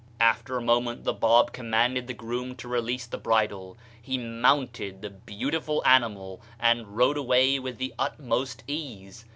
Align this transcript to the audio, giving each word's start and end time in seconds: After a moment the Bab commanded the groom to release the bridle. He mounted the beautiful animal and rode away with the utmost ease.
After 0.19 0.57
a 0.57 0.63
moment 0.63 1.03
the 1.03 1.13
Bab 1.13 1.51
commanded 1.53 2.07
the 2.07 2.15
groom 2.15 2.55
to 2.55 2.67
release 2.67 3.05
the 3.05 3.19
bridle. 3.19 3.77
He 4.01 4.17
mounted 4.17 5.03
the 5.03 5.11
beautiful 5.11 5.83
animal 5.85 6.41
and 6.59 6.97
rode 6.97 7.17
away 7.17 7.59
with 7.59 7.77
the 7.77 7.93
utmost 7.99 8.63
ease. 8.65 9.25